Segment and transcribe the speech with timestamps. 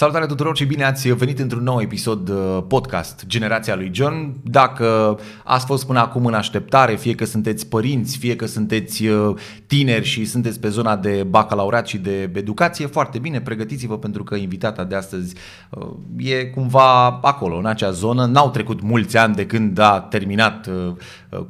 [0.00, 4.34] Salutare tuturor și bine ați venit într-un nou episod uh, podcast Generația lui John.
[4.42, 9.36] Dacă ați fost până acum în așteptare, fie că sunteți părinți, fie că sunteți uh,
[9.66, 14.34] tineri și sunteți pe zona de bacalaureat și de educație, foarte bine, pregătiți-vă pentru că
[14.34, 15.34] invitata de astăzi
[15.70, 15.86] uh,
[16.16, 18.24] e cumva acolo, în acea zonă.
[18.26, 20.68] N-au trecut mulți ani de când a terminat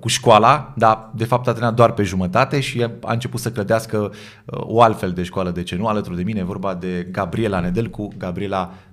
[0.01, 4.13] cu școala, dar de fapt a terminat doar pe jumătate și a început să clădească
[4.47, 8.09] o altfel de școală, de ce nu, alături de mine, vorba de Gabriela Nedel cu
[8.19, 8.39] Gabriela,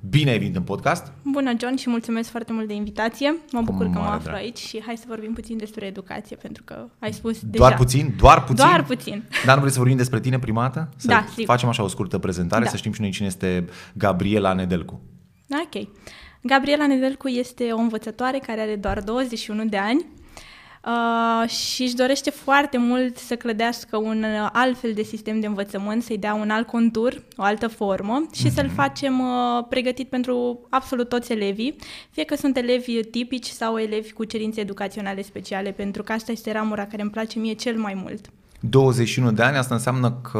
[0.10, 1.12] bine ai venit în podcast!
[1.24, 3.36] Bună, John, și mulțumesc foarte mult de invitație.
[3.52, 4.36] Mă bucur Cum că mă aflu drag.
[4.36, 7.82] aici și hai să vorbim puțin despre educație, pentru că ai spus Doar deja.
[7.84, 8.14] puțin?
[8.18, 8.66] Doar puțin?
[8.66, 9.23] Doar puțin.
[9.46, 10.90] Dar nu vrei să vorbim despre tine prima dată?
[10.96, 11.46] Să da, sigur.
[11.46, 12.70] facem așa o scurtă prezentare, da.
[12.70, 15.02] să știm și noi cine este Gabriela Nedelcu.
[15.64, 15.88] Ok.
[16.42, 20.06] Gabriela Nedelcu este o învățătoare care are doar 21 de ani
[20.86, 26.03] uh, și își dorește foarte mult să clădească un alt fel de sistem de învățământ,
[26.03, 28.53] să-i dea un alt contur, o altă formă și mm-hmm.
[28.53, 28.76] să-l mhm.
[28.76, 31.75] facem uh, pregătit pentru absolut toți elevii,
[32.09, 36.52] fie că sunt elevi tipici sau elevi cu cerințe educaționale speciale, pentru că asta este
[36.52, 38.30] ramura care îmi place mie cel mai mult.
[38.59, 40.39] 21 de ani, asta înseamnă că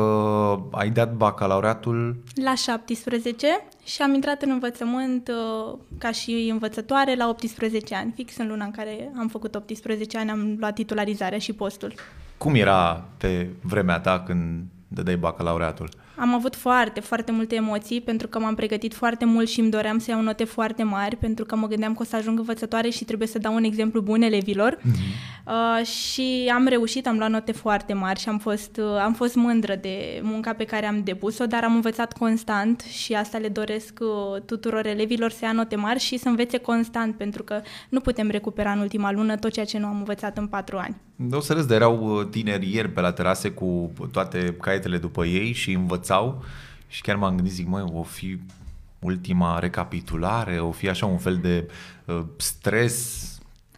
[0.72, 2.24] ai dat bacalaureatul?
[2.44, 3.48] La 17
[3.84, 8.12] și am intrat în învățământ uh, ca și învățătoare la 18 ani.
[8.16, 11.94] Fix în luna în care am făcut 18 ani am luat titularizarea și postul.
[12.38, 15.90] Cum era pe vremea ta când dădeai bacalaureatul?
[16.20, 20.00] Am avut foarte, foarte multe emoții pentru că m-am pregătit foarte mult și îmi doream
[20.00, 23.06] să iau note foarte mari pentru că mă gândeam că o să ajung învățătoare și
[23.06, 24.78] trebuie să dau un exemplu bun elevilor.
[24.78, 25.38] Mm-hmm.
[25.48, 29.36] Uh, și am reușit, am luat note foarte mari și am fost, uh, am fost
[29.36, 34.00] mândră de munca pe care am depus-o, dar am învățat constant și asta le doresc
[34.02, 38.30] uh, tuturor elevilor să ia note mari și să învețe constant pentru că nu putem
[38.30, 40.96] recupera în ultima lună tot ceea ce nu am învățat în patru ani.
[41.32, 45.26] O să râs de erau uh, tineri ieri pe la terase cu toate caietele după
[45.26, 46.44] ei și învățau
[46.88, 48.40] și chiar m-am gândit, zic, măi, o fi
[49.00, 51.70] ultima recapitulare, o fi așa un fel de
[52.06, 53.26] uh, stres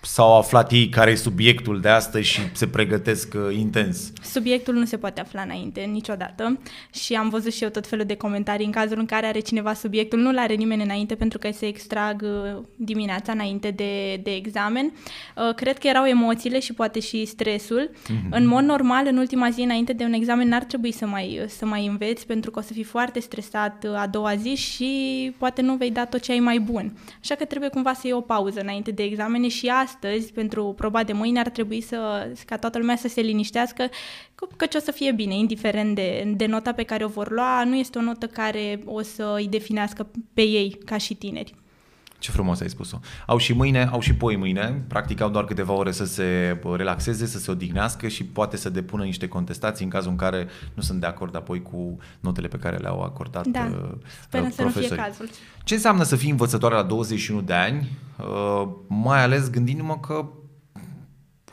[0.01, 4.11] s-au aflat ei care e subiectul de astăzi și se pregătesc uh, intens?
[4.23, 6.59] Subiectul nu se poate afla înainte, niciodată.
[6.93, 9.73] Și am văzut și eu tot felul de comentarii în cazul în care are cineva
[9.73, 14.85] subiectul, nu l-are nimeni înainte pentru că se extrag uh, dimineața înainte de, de examen.
[14.85, 17.89] Uh, cred că erau emoțiile și poate și stresul.
[17.93, 18.29] Mm-hmm.
[18.29, 21.65] În mod normal, în ultima zi înainte de un examen n-ar trebui să mai, să
[21.65, 25.75] mai înveți pentru că o să fii foarte stresat a doua zi și poate nu
[25.75, 26.97] vei da tot ce ai mai bun.
[27.21, 30.73] Așa că trebuie cumva să iei o pauză înainte de examene și asta astăzi, pentru
[30.77, 33.89] proba de mâine, ar trebui să, ca toată lumea să se liniștească
[34.57, 37.63] că ce o să fie bine, indiferent de, de nota pe care o vor lua,
[37.63, 41.53] nu este o notă care o să îi definească pe ei ca și tineri.
[42.19, 42.99] Ce frumos ai spus-o.
[43.25, 47.25] Au și mâine, au și poi mâine, practic au doar câteva ore să se relaxeze,
[47.25, 50.99] să se odihnească și poate să depună niște contestații în cazul în care nu sunt
[50.99, 53.69] de acord apoi cu notele pe care le-au acordat da.
[53.71, 53.91] uh,
[54.21, 55.29] Sperăm să nu fie cazul.
[55.63, 60.25] Ce înseamnă să fii învățătoare la 21 de ani, uh, mai ales gândindu-mă că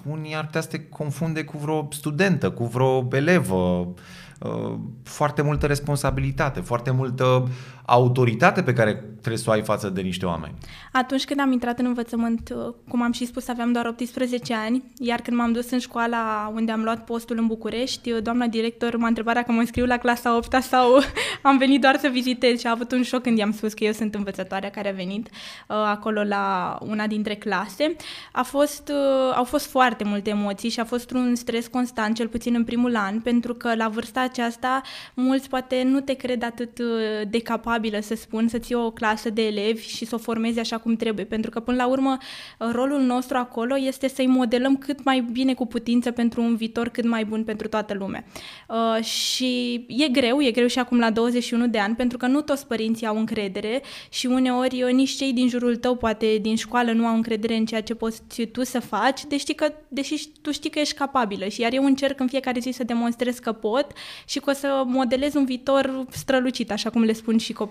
[0.03, 3.94] unii ar putea să te confunde cu vreo studentă, cu vreo elevă,
[4.41, 7.49] uh, foarte multă responsabilitate, foarte multă
[7.86, 10.54] autoritate pe care trebuie să o ai față de niște oameni?
[10.92, 14.84] Atunci când am intrat în învățământ, uh, cum am și spus, aveam doar 18 ani,
[14.98, 18.96] iar când m-am dus în școala unde am luat postul în București, uh, doamna director
[18.96, 20.98] m-a întrebat dacă mă înscriu la clasa 8 sau
[21.42, 23.92] am venit doar să vizitez și a avut un șoc când i-am spus că eu
[23.92, 27.96] sunt învățătoarea care a venit uh, acolo la una dintre clase.
[28.32, 32.28] A fost, uh, au fost foarte multe emoții și a fost un stres constant, cel
[32.28, 34.80] puțin în primul an, pentru că la vârsta aceasta
[35.14, 36.80] mulți poate nu te cred atât
[37.28, 40.59] de capabil capabilă, să spun, să ții o clasă de elevi și să o formezi
[40.59, 41.25] așa cum trebuie.
[41.25, 42.16] Pentru că, până la urmă,
[42.59, 47.04] rolul nostru acolo este să-i modelăm cât mai bine cu putință pentru un viitor cât
[47.04, 48.25] mai bun pentru toată lumea.
[48.69, 52.41] Uh, și e greu, e greu și acum la 21 de ani, pentru că nu
[52.41, 56.93] toți părinții au încredere și uneori uh, nici cei din jurul tău, poate din școală,
[56.93, 58.22] nu au încredere în ceea ce poți
[58.53, 61.48] tu să faci, deși, că, deși tu știi că ești capabilă.
[61.48, 63.87] Și iar eu încerc în fiecare zi să demonstrez că pot
[64.26, 67.66] și că o să modelez un viitor strălucit, așa cum le spun și copiilor.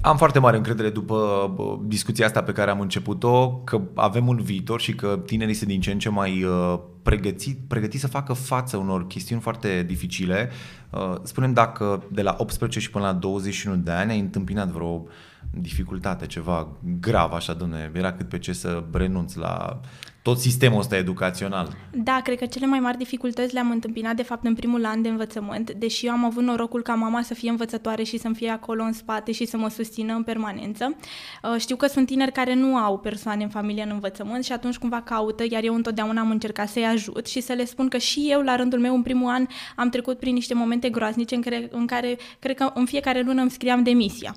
[0.00, 1.50] Am foarte mare încredere după
[1.86, 5.80] discuția asta pe care am început-o, că avem un viitor și că tinerii sunt din
[5.80, 10.50] ce în ce mai uh, pregătiți, pregătiți să facă față unor chestiuni foarte dificile.
[10.90, 15.06] Uh, spunem dacă de la 18 și până la 21 de ani ai întâmpinat vreo
[15.50, 16.68] dificultate, ceva
[17.00, 19.80] grav așa, domne, era cât pe ce să renunț la
[20.24, 21.76] tot sistemul ăsta educațional.
[21.90, 25.08] Da, cred că cele mai mari dificultăți le-am întâmpinat de fapt în primul an de
[25.08, 28.82] învățământ, deși eu am avut norocul ca mama să fie învățătoare și să-mi fie acolo
[28.82, 30.96] în spate și să mă susțină în permanență.
[31.42, 34.76] Uh, știu că sunt tineri care nu au persoane în familie în învățământ și atunci
[34.76, 38.26] cumva caută, iar eu întotdeauna am încercat să-i ajut și să le spun că și
[38.30, 39.46] eu, la rândul meu, în primul an,
[39.76, 43.40] am trecut prin niște momente groaznice în care, în care cred că în fiecare lună
[43.40, 44.36] îmi scriam demisia.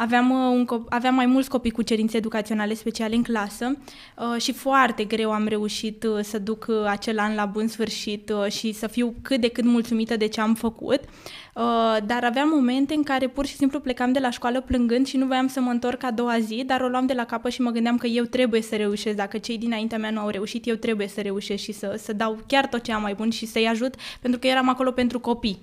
[0.00, 3.76] Aveam, uh, un cop- aveam mai mulți copii cu cerințe educaționale speciale în clasă
[4.16, 8.30] uh, și foarte greu am reușit uh, să duc uh, acel an la bun sfârșit
[8.30, 11.00] uh, și să fiu cât de cât mulțumită de ce am făcut.
[11.00, 15.16] Uh, dar aveam momente în care pur și simplu plecam de la școală plângând și
[15.16, 17.60] nu voiam să mă întorc a doua zi, dar o luam de la capă și
[17.60, 19.16] mă gândeam că eu trebuie să reușesc.
[19.16, 22.38] Dacă cei dinaintea mea nu au reușit, eu trebuie să reușesc și să, să dau
[22.46, 25.58] chiar tot ce am mai bun și să-i ajut, pentru că eram acolo pentru copii.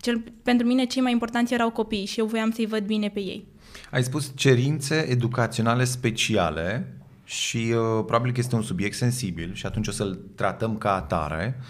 [0.00, 3.20] Cel, pentru mine cei mai importanți erau copiii și eu voiam să-i văd bine pe
[3.20, 3.44] ei.
[3.90, 6.94] Ai spus cerințe educaționale speciale
[7.24, 11.60] și uh, probabil că este un subiect sensibil și atunci o să-l tratăm ca atare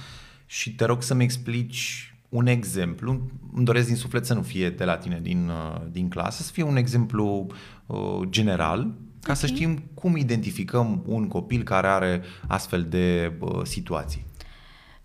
[0.47, 3.21] și te rog să-mi explici un exemplu.
[3.55, 6.53] Îmi doresc din suflet să nu fie de la tine din, uh, din clasă, să
[6.53, 7.47] fie un exemplu
[7.87, 9.37] uh, general ca okay.
[9.37, 14.27] să știm cum identificăm un copil care are astfel de uh, situații.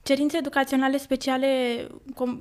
[0.04, 1.48] Cerințe educaționale speciale
[2.13, 2.38] com-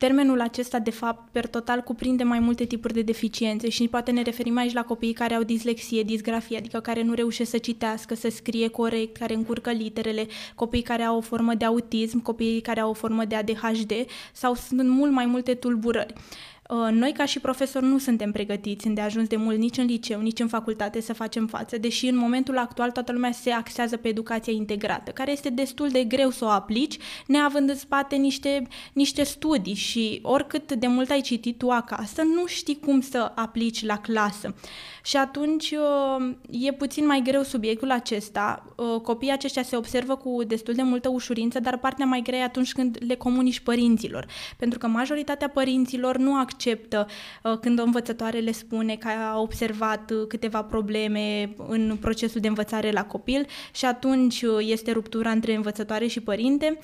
[0.00, 4.22] Termenul acesta, de fapt, per total cuprinde mai multe tipuri de deficiențe și poate ne
[4.22, 8.28] referim aici la copiii care au dislexie, disgrafie, adică care nu reușesc să citească, să
[8.30, 12.90] scrie corect, care încurcă literele, copiii care au o formă de autism, copiii care au
[12.90, 13.92] o formă de ADHD
[14.32, 16.14] sau sunt mult mai multe tulburări.
[16.16, 16.49] Uh,
[16.90, 20.40] noi, ca și profesori, nu suntem pregătiți de ajuns de mult nici în liceu, nici
[20.40, 24.52] în facultate să facem față, deși în momentul actual toată lumea se axează pe educația
[24.52, 29.74] integrată, care este destul de greu să o aplici, neavând în spate niște, niște studii
[29.74, 34.54] și oricât de mult ai citit tu acasă, nu știi cum să aplici la clasă.
[35.02, 38.64] Și atunci uh, e puțin mai greu subiectul acesta.
[38.76, 42.42] Uh, copiii aceștia se observă cu destul de multă ușurință, dar partea mai grea e
[42.42, 44.26] atunci când le comunici părinților.
[44.56, 50.12] Pentru că majoritatea părinților nu acceptă uh, când o învățătoare le spune că a observat
[50.28, 56.20] câteva probleme în procesul de învățare la copil și atunci este ruptura între învățătoare și
[56.20, 56.78] părinte.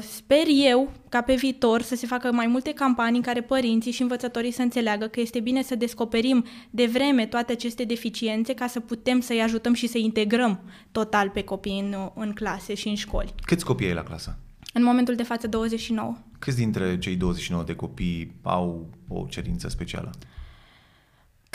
[0.00, 4.02] Sper eu ca pe viitor să se facă mai multe campanii în care părinții și
[4.02, 8.80] învățătorii să înțeleagă că este bine să descoperim de vreme toate aceste deficiențe ca să
[8.80, 10.60] putem să-i ajutăm și să integrăm
[10.92, 13.34] total pe copii în, în clase și în școli.
[13.46, 14.38] Câți copii ai la clasă?
[14.72, 16.16] În momentul de față 29.
[16.42, 20.10] Câți dintre cei 29 de copii au o cerință specială?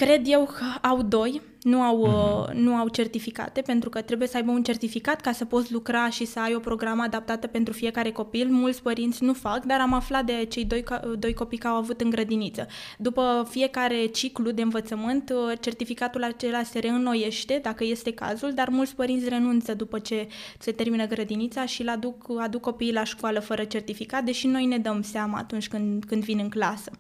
[0.05, 2.53] Cred eu că au doi, nu au, uh-huh.
[2.53, 6.25] nu au certificate, pentru că trebuie să aibă un certificat ca să poți lucra și
[6.25, 8.47] să ai o programă adaptată pentru fiecare copil.
[8.49, 10.83] Mulți părinți nu fac, dar am aflat de cei doi,
[11.19, 12.67] doi copii care au avut în grădiniță.
[12.97, 18.95] După fiecare ciclu de învățământ, uh, certificatul acela se reînnoiește, dacă este cazul, dar mulți
[18.95, 20.27] părinți renunță după ce
[20.59, 24.77] se termină grădinița și îl aduc, aduc copiii la școală fără certificat, deși noi ne
[24.77, 26.91] dăm seama atunci când, când vin în clasă.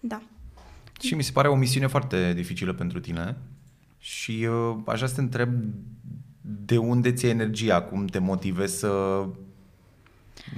[0.00, 0.22] Da.
[1.00, 3.36] Și mi se pare o misiune foarte dificilă pentru tine.
[3.98, 5.50] Și uh, aș vrea să te întreb
[6.64, 9.24] de unde ți energia, cum te motivezi să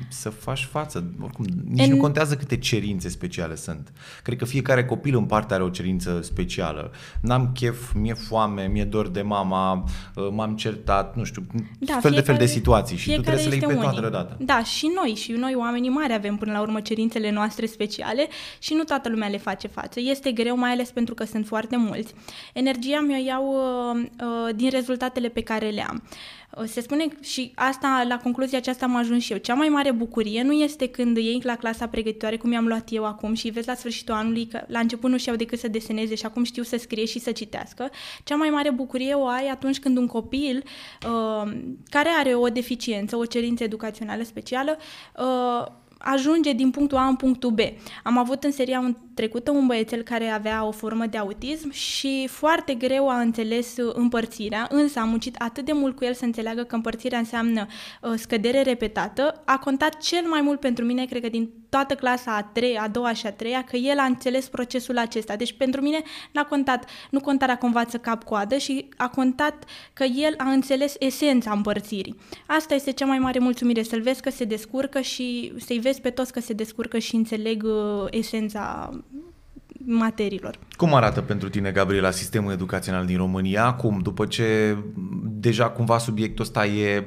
[0.09, 1.13] să faci față.
[1.23, 1.95] Oricum, nici în...
[1.95, 3.93] nu contează câte cerințe speciale sunt.
[4.23, 6.91] Cred că fiecare copil în parte are o cerință specială.
[7.21, 11.47] N-am chef, mi-e foame, mi-e dor de mama, uh, m-am certat, nu știu,
[11.79, 14.01] da, fel fiecare, de fel de situații și tu trebuie să le iei pe toate
[14.01, 14.37] deodată.
[14.41, 18.27] Da, și noi, și noi oamenii mari avem până la urmă cerințele noastre speciale
[18.59, 20.01] și nu toată lumea le face față.
[20.01, 22.15] Este greu, mai ales pentru că sunt foarte mulți.
[22.53, 26.03] Energia mi-o iau uh, uh, din rezultatele pe care le am.
[26.05, 29.39] Uh, se spune și asta, la concluzia aceasta am ajuns și eu.
[29.39, 33.05] Cea mai mare bucurie nu este când iei la clasa pregătitoare, cum i-am luat eu
[33.05, 36.27] acum și vezi la sfârșitul anului că la început nu știau decât să deseneze și
[36.27, 37.91] acum știu să scrie și să citească.
[38.25, 40.65] Cea mai mare bucurie o ai atunci când un copil
[41.07, 41.53] uh,
[41.89, 44.77] care are o deficiență, o cerință educațională specială,
[45.17, 45.67] uh,
[45.99, 47.59] ajunge din punctul A în punctul B.
[48.03, 52.75] Am avut în seria trecută un băiețel care avea o formă de autism și foarte
[52.75, 56.63] greu a înțeles uh, împărțirea, însă am muncit atât de mult cu el să înțeleagă
[56.63, 57.67] că împărțirea înseamnă
[58.03, 59.43] uh, scădere repetată.
[59.45, 62.89] A contat cel mai mult pentru mine, cred că din toată clasa a treia, a
[62.89, 65.37] doua și a treia, că el a înțeles procesul acesta.
[65.37, 70.35] Deci pentru mine n-a contat, nu conta dacă învață cap-coadă și a contat că el
[70.37, 72.17] a înțeles esența împărțirii.
[72.47, 76.11] Asta este cea mai mare mulțumire, să-l vezi că se descurcă și să-i vezi pe
[76.11, 78.91] toți că se descurcă și înțeleg uh, esența
[79.85, 80.59] materiilor.
[80.77, 84.77] Cum arată pentru tine, Gabriela, sistemul educațional din România acum, după ce
[85.23, 87.05] deja cumva subiectul ăsta e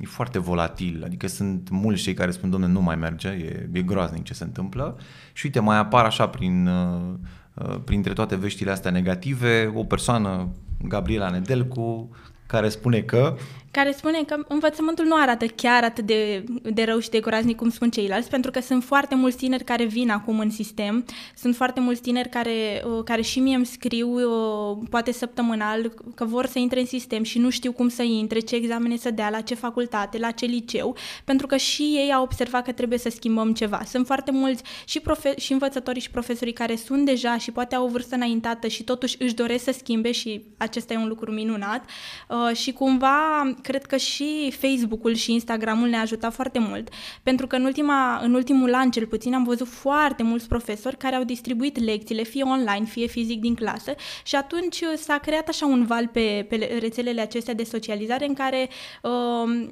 [0.00, 3.82] e foarte volatil, adică sunt mulți cei care spun, domne, nu mai merge, e, e
[3.82, 4.96] groaznic ce se întâmplă.
[5.32, 7.14] Și uite, mai apar așa prin, uh,
[7.54, 10.48] uh, printre toate veștile astea negative o persoană,
[10.82, 12.10] Gabriela Nedelcu,
[12.46, 13.36] care spune că
[13.70, 17.70] care spune că învățământul nu arată chiar atât de, de rău și de groaznic cum
[17.70, 21.04] spun ceilalți, pentru că sunt foarte mulți tineri care vin acum în sistem,
[21.36, 26.24] sunt foarte mulți tineri care, uh, care și mie îmi scriu, uh, poate săptămânal, că
[26.24, 29.30] vor să intre în sistem și nu știu cum să intre, ce examene să dea,
[29.30, 33.08] la ce facultate, la ce liceu, pentru că și ei au observat că trebuie să
[33.08, 33.82] schimbăm ceva.
[33.86, 37.84] Sunt foarte mulți și, profe- și învățătorii și profesorii care sunt deja și poate au
[37.84, 41.84] o vârstă înaintată și totuși își doresc să schimbe și acesta e un lucru minunat
[42.28, 46.88] uh, și cumva cred că și Facebook-ul și Instagram-ul ne-a ajutat foarte mult,
[47.22, 51.16] pentru că în, ultima, în ultimul an, cel puțin, am văzut foarte mulți profesori care
[51.16, 55.66] au distribuit lecțiile, fie online, fie fizic din clasă și atunci uh, s-a creat așa
[55.66, 58.68] un val pe, pe rețelele acestea de socializare în care
[59.02, 59.68] uh,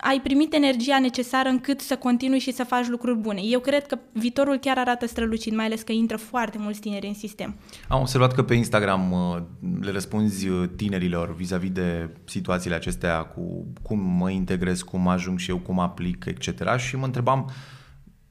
[0.00, 3.40] ai primit energia necesară încât să continui și să faci lucruri bune.
[3.44, 7.14] Eu cred că viitorul chiar arată strălucit, mai ales că intră foarte mulți tineri în
[7.14, 7.56] sistem.
[7.88, 9.36] Am observat că pe Instagram uh,
[9.80, 15.50] le răspunzi uh, tinerilor vis-a-vis de situațiile acestea cu cum mă integrez, cum ajung și
[15.50, 16.76] eu, cum aplic, etc.
[16.76, 17.50] Și mă întrebam,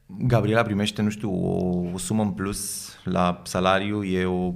[0.05, 4.53] Gabriela primește, nu știu, o, o sumă în plus la salariu, e o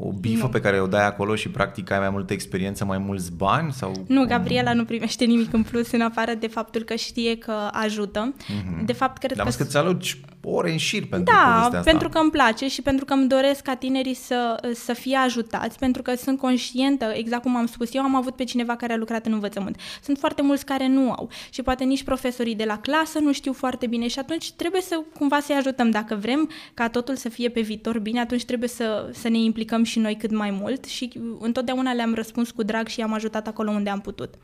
[0.00, 0.48] o bifă nu.
[0.48, 3.72] pe care o dai acolo și practic ai mai multă experiență, mai mulți bani?
[3.72, 3.92] sau?
[4.06, 8.34] Nu, Gabriela nu primește nimic în plus în afară de faptul că știe că ajută.
[8.34, 8.84] Mm-hmm.
[8.84, 9.52] De fapt, cred Dar că...
[9.56, 11.80] că ți alogi ore în șir pentru Da, asta.
[11.84, 15.78] pentru că îmi place și pentru că îmi doresc ca tinerii să, să fie ajutați,
[15.78, 18.96] pentru că sunt conștientă, exact cum am spus eu, am avut pe cineva care a
[18.96, 19.80] lucrat în învățământ.
[20.02, 23.52] Sunt foarte mulți care nu au și poate nici profesorii de la clasă nu știu
[23.52, 25.90] foarte bine și atunci trebuie să cumva să-i ajutăm.
[25.90, 29.82] Dacă vrem ca totul să fie pe viitor bine, atunci trebuie să, să ne implicăm
[29.88, 33.70] și noi cât mai mult și întotdeauna le-am răspuns cu drag și i-am ajutat acolo
[33.70, 34.34] unde am putut.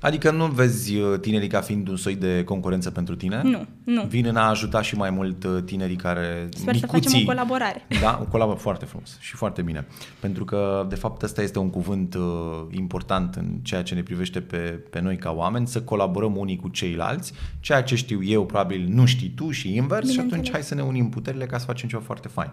[0.00, 3.40] Adică nu vezi uh, tinerii ca fiind un soi de concurență pentru tine?
[3.42, 4.02] Nu, nu.
[4.02, 6.48] Vin în a ajuta și mai mult uh, tinerii care...
[6.50, 7.86] Sper micuții, să facem o colaborare.
[8.00, 9.86] Da, o colaborare foarte frumos și foarte bine.
[10.20, 12.22] Pentru că, de fapt, ăsta este un cuvânt uh,
[12.70, 14.56] important în ceea ce ne privește pe,
[14.90, 17.32] pe noi ca oameni, să colaborăm unii cu ceilalți.
[17.60, 20.82] Ceea ce știu eu, probabil, nu știi tu și invers și atunci hai să ne
[20.82, 22.50] unim puterile ca să facem ceva foarte fain.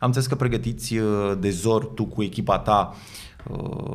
[0.00, 0.94] Am înțeles că pregătiți
[1.38, 2.96] de zor tu cu echipa ta uh,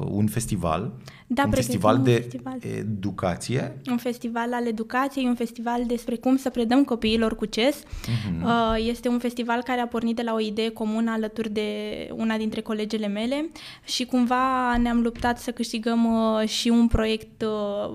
[0.10, 0.91] un festival
[1.32, 2.58] da, un festival un de festival.
[2.62, 3.77] educație.
[3.89, 7.84] Un festival al educației, un festival despre cum să predăm copiilor cu CES.
[7.84, 8.77] Uh-huh.
[8.77, 11.68] Este un festival care a pornit de la o idee comună alături de
[12.15, 13.50] una dintre colegele mele
[13.86, 17.94] și cumva ne-am luptat să câștigăm uh, și un proiect uh,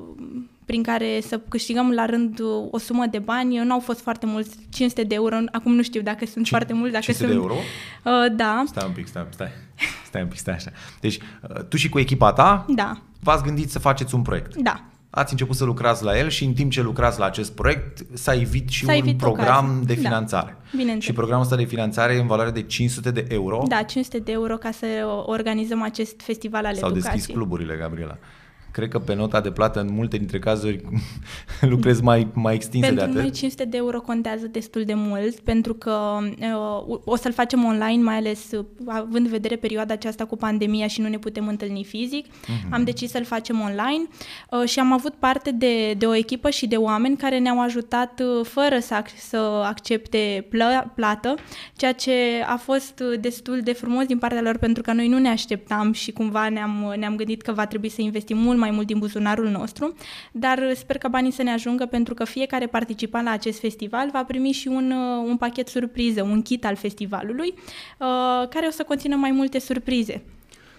[0.64, 3.56] prin care să câștigăm la rând uh, o sumă de bani.
[3.56, 5.36] Nu au fost foarte mulți, 500 de euro.
[5.52, 6.92] Acum nu știu dacă sunt 5, foarte mulți.
[6.92, 7.40] Dacă 500 sunt...
[7.40, 7.54] de euro?
[7.54, 8.64] Uh, da.
[8.66, 9.48] Stai un pic, stai, stai.
[10.06, 10.70] Stai un pic, stai așa.
[11.00, 11.18] Deci,
[11.68, 12.92] tu și cu echipa ta da.
[13.20, 14.56] v-ați gândit să faceți un proiect.
[14.56, 14.84] Da.
[15.10, 18.34] Ați început să lucrați la el și în timp ce lucrați la acest proiect s-a
[18.34, 19.84] evit și s-a un evit program ocazia.
[19.86, 20.00] de da.
[20.00, 20.56] finanțare.
[20.86, 20.98] Da.
[20.98, 23.62] Și programul ăsta de finanțare e în valoare de 500 de euro.
[23.68, 24.86] Da, 500 de euro ca să
[25.26, 27.14] organizăm acest festival al S-au educației.
[27.14, 28.18] deschis cluburile, Gabriela
[28.74, 30.84] cred că pe nota de plată în multe dintre cazuri
[31.72, 33.20] lucrezi mai, mai extinse pentru de atât.
[33.20, 36.18] Pentru noi 500 de euro contează destul de mult pentru că
[36.88, 40.86] uh, o să-l facem online, mai ales uh, având în vedere perioada aceasta cu pandemia
[40.86, 42.26] și nu ne putem întâlni fizic.
[42.26, 42.70] Uh-huh.
[42.70, 44.04] Am decis să-l facem online
[44.50, 48.20] uh, și am avut parte de, de o echipă și de oameni care ne-au ajutat
[48.20, 51.34] uh, fără să, ac- să accepte plă- plată,
[51.76, 52.12] ceea ce
[52.46, 55.92] a fost uh, destul de frumos din partea lor pentru că noi nu ne așteptam
[55.92, 59.48] și cumva ne-am, ne-am gândit că va trebui să investim mult mai mult din buzunarul
[59.48, 59.94] nostru,
[60.32, 64.24] dar sper că banii să ne ajungă pentru că fiecare participant la acest festival va
[64.24, 68.82] primi și un, uh, un pachet surpriză, un kit al festivalului, uh, care o să
[68.82, 70.22] conțină mai multe surprize.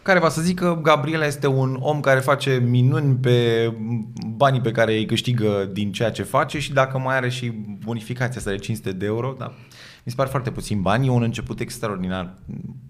[0.01, 3.71] Care va să zică Gabriela este un om care face minuni pe
[4.35, 7.51] banii pe care îi câștigă din ceea ce face și dacă mai are și
[7.85, 9.53] bonificația asta de 500 de euro, da,
[10.05, 12.33] mi se pare foarte puțin bani, e un început extraordinar.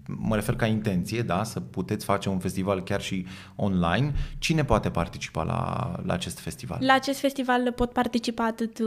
[0.06, 4.12] Mă refer ca intenție, da, să puteți face un festival chiar și online.
[4.38, 6.78] Cine poate participa la, la acest festival?
[6.80, 8.86] La acest festival pot participa atât uh,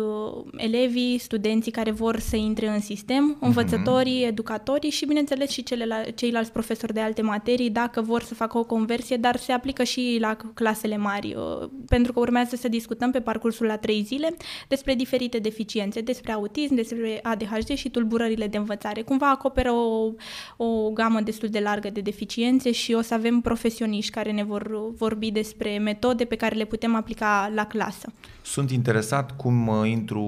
[0.57, 3.45] elevii, studenții care vor să intre în sistem, mhm.
[3.45, 4.27] învățătorii, mm-hmm.
[4.27, 8.63] educatorii și, bineînțeles, și celelalte, ceilalți profesori de alte materii, dacă vor să facă o
[8.63, 13.19] conversie, dar se aplică și la clasele mari, uh, pentru că urmează să discutăm pe
[13.19, 14.35] parcursul la trei zile
[14.67, 19.01] despre diferite deficiențe, despre autism, despre ADHD și tulburări tulburările de învățare.
[19.01, 20.11] Cumva acoperă o,
[20.57, 24.93] o gamă destul de largă de deficiențe și o să avem profesioniști care ne vor
[24.95, 28.13] vorbi despre metode pe care le putem aplica la clasă.
[28.41, 30.23] Sunt interesat cum uh, intru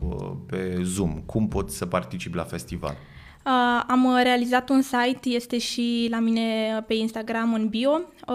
[0.00, 2.96] uh, pe Zoom, cum pot să particip la festival.
[3.46, 6.42] Uh, am realizat un site, este și la mine
[6.86, 7.90] pe Instagram în bio.
[7.90, 8.34] Uh,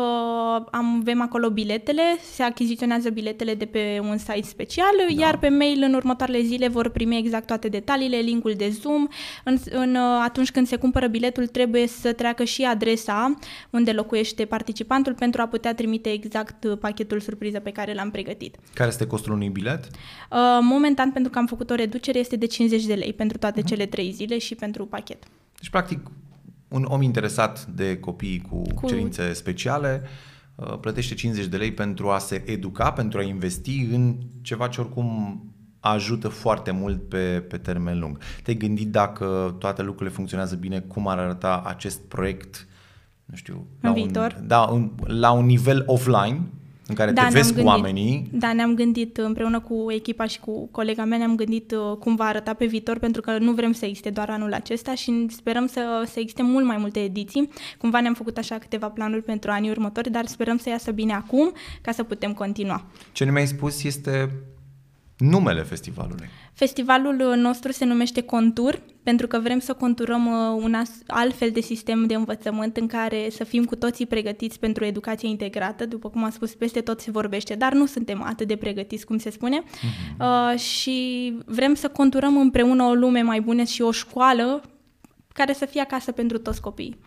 [0.71, 2.01] am, avem acolo biletele,
[2.33, 5.21] se achiziționează biletele de pe un site special, da.
[5.21, 9.07] iar pe mail în următoarele zile vor primi exact toate detaliile, linkul de Zoom.
[9.43, 13.37] În, în, uh, atunci când se cumpără biletul trebuie să treacă și adresa
[13.69, 18.55] unde locuiește participantul pentru a putea trimite exact pachetul surpriză pe care l-am pregătit.
[18.73, 19.83] Care este costul unui bilet?
[19.85, 23.61] Uh, momentan, pentru că am făcut o reducere, este de 50 de lei pentru toate
[23.61, 23.65] uh-huh.
[23.65, 25.23] cele trei zile și pentru pachet.
[25.59, 26.11] Deci, practic,
[26.67, 28.87] un om interesat de copii cu, cu...
[28.87, 30.01] cerințe speciale
[30.55, 34.81] uh, plătește 50 de lei pentru a se educa, pentru a investi în ceva ce
[34.81, 35.41] oricum
[35.79, 38.17] ajută foarte mult pe, pe termen lung.
[38.43, 42.67] Te-ai gândit dacă toate lucrurile funcționează bine, cum ar arăta acest proiect,
[43.25, 44.35] nu știu, în la viitor?
[44.39, 46.41] Un, da, un, la un nivel offline,
[46.91, 48.29] în care da, te vezi gândit, cu oamenii.
[48.31, 52.23] Da, ne-am gândit împreună cu echipa și cu colega mea, ne-am gândit uh, cum va
[52.23, 56.03] arăta pe viitor, pentru că nu vrem să existe doar anul acesta și sperăm să,
[56.05, 57.49] să existe mult mai multe ediții.
[57.77, 61.51] Cumva ne-am făcut așa câteva planuri pentru anii următori, dar sperăm să iasă bine acum
[61.81, 62.85] ca să putem continua.
[63.11, 64.29] Ce ne mai spus este
[65.21, 66.29] numele festivalului.
[66.53, 70.75] Festivalul nostru se numește Contur, pentru că vrem să conturăm uh, un
[71.07, 75.29] alt fel de sistem de învățământ în care să fim cu toții pregătiți pentru educație
[75.29, 75.85] integrată.
[75.85, 79.17] După cum am spus, peste tot se vorbește, dar nu suntem atât de pregătiți, cum
[79.17, 79.63] se spune.
[79.63, 80.17] Mm-hmm.
[80.19, 84.61] Uh, și vrem să conturăm împreună o lume mai bună și o școală
[85.33, 86.97] care să fie acasă pentru toți copiii.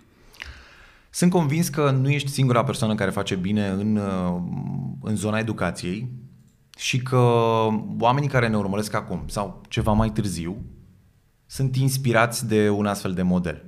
[1.10, 4.42] Sunt convins că nu ești singura persoană care face bine în, uh,
[5.02, 6.08] în zona educației
[6.76, 7.18] și că
[7.98, 10.56] oamenii care ne urmăresc acum sau ceva mai târziu
[11.46, 13.64] sunt inspirați de un astfel de model.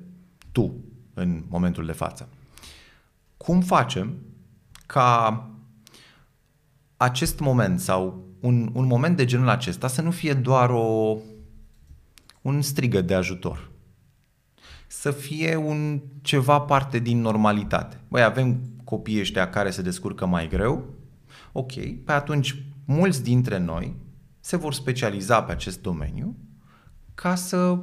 [0.53, 0.75] Tu,
[1.15, 2.29] în momentul de față.
[3.37, 4.15] Cum facem
[4.87, 5.51] ca
[6.97, 11.17] acest moment sau un, un moment de genul acesta să nu fie doar o,
[12.43, 13.71] un strigă de ajutor,
[14.87, 18.01] să fie un ceva parte din normalitate.
[18.09, 20.85] Băi, avem copii ăștia care se descurcă mai greu,
[21.53, 21.73] ok,
[22.05, 23.97] pe atunci mulți dintre noi
[24.41, 26.37] se vor specializa pe acest domeniu
[27.15, 27.79] ca să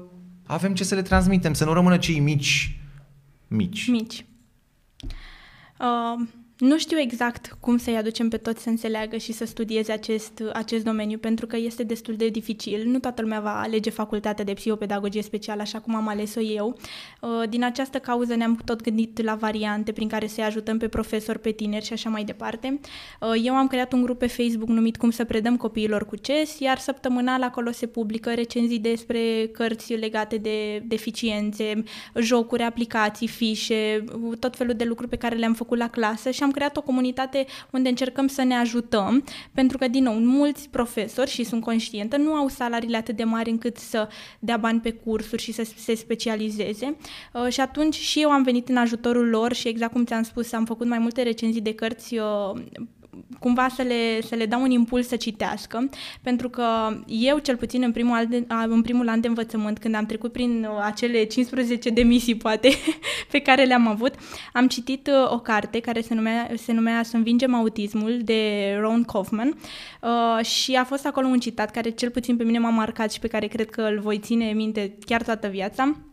[0.45, 2.77] avem ce să le transmitem, să nu rămână cei mici
[3.53, 3.87] mici.
[3.87, 4.25] Mici.
[5.79, 6.27] Uh,
[6.63, 10.83] nu știu exact cum să-i aducem pe toți să înțeleagă și să studieze acest, acest
[10.83, 12.83] domeniu, pentru că este destul de dificil.
[12.85, 16.77] Nu toată lumea va alege facultatea de psihopedagogie specială așa cum am ales-o eu.
[17.21, 21.39] Uh, din această cauză ne-am tot gândit la variante prin care să-i ajutăm pe profesori,
[21.39, 22.79] pe tineri și așa mai departe.
[23.21, 26.59] Uh, eu am creat un grup pe Facebook numit Cum să predăm copiilor cu CES,
[26.59, 31.83] iar săptămânal acolo se publică recenzii despre cărți legate de deficiențe,
[32.15, 34.03] jocuri, aplicații, fișe,
[34.39, 37.45] tot felul de lucruri pe care le-am făcut la clasă și am creat o comunitate
[37.71, 42.33] unde încercăm să ne ajutăm, pentru că, din nou, mulți profesori, și sunt conștientă, nu
[42.33, 44.07] au salariile atât de mari încât să
[44.39, 46.97] dea bani pe cursuri și să se specializeze.
[47.33, 50.51] Uh, și atunci și eu am venit în ajutorul lor și, exact cum ți-am spus,
[50.51, 52.53] am făcut mai multe recenzii de cărți uh,
[53.39, 55.89] cumva să le, să le dau un impuls să citească,
[56.21, 56.65] pentru că
[57.07, 60.31] eu, cel puțin în primul, an de, în primul an de învățământ, când am trecut
[60.31, 62.69] prin uh, acele 15 demisii, poate,
[63.31, 64.13] pe care le-am avut,
[64.53, 69.03] am citit uh, o carte care se numea, se numea Să învingem autismul, de Ron
[69.03, 69.57] Kaufman,
[70.01, 73.19] uh, și a fost acolo un citat care cel puțin pe mine m-a marcat și
[73.19, 75.83] pe care cred că îl voi ține minte chiar toată viața.
[75.87, 76.12] Uh,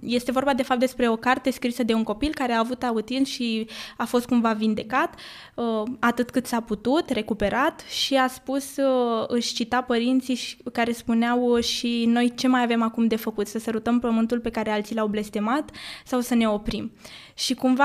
[0.00, 3.24] este vorba de fapt despre o carte scrisă de un copil care a avut autism
[3.24, 5.14] și a fost cumva vindecat,
[5.54, 10.38] uh, atât cât s-a putut, recuperat și a spus, uh, își cita părinții
[10.72, 14.70] care spuneau și noi ce mai avem acum de făcut, să sărutăm pământul pe care
[14.70, 15.70] alții l-au blestemat
[16.04, 16.92] sau să ne oprim.
[17.34, 17.84] Și cumva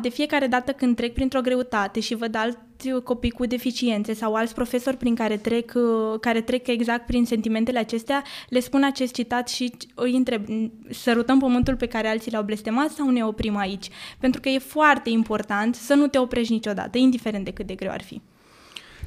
[0.00, 2.34] de fiecare dată când trec printr-o greutate și văd
[2.90, 5.72] alți copii cu deficiențe sau alți profesori prin care trec,
[6.20, 10.44] care trec exact prin sentimentele acestea, le spun acest citat și îi întreb,
[10.90, 13.88] sărutăm pământul pe care alții l-au blestemat sau ne oprim aici?
[14.18, 17.90] Pentru că e foarte important să nu te oprești niciodată, indiferent de cât de greu
[17.90, 18.20] ar fi.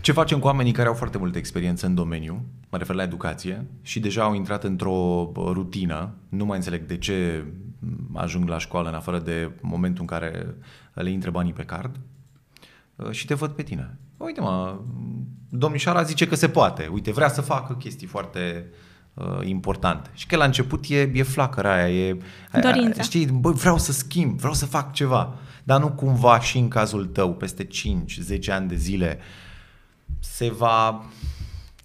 [0.01, 3.65] Ce facem cu oamenii care au foarte multă experiență în domeniu, mă refer la educație,
[3.81, 7.45] și deja au intrat într-o rutină, nu mai înțeleg de ce
[8.13, 10.55] ajung la școală în afară de momentul în care
[10.93, 12.16] le intre banii pe card uh,
[13.11, 13.97] și te văd pe tine.
[14.17, 14.79] Uite mă,
[15.49, 16.89] domnișoara zice că se poate.
[16.93, 18.65] Uite, vrea să facă chestii foarte
[19.13, 20.09] uh, importante.
[20.13, 22.17] Și că la început e, e flacăra aia, e...
[22.61, 23.01] Dorința.
[23.01, 25.33] Știi, bă, vreau să schimb, vreau să fac ceva.
[25.63, 27.69] Dar nu cumva și în cazul tău, peste 5-10
[28.49, 29.19] ani de zile,
[30.19, 31.05] se va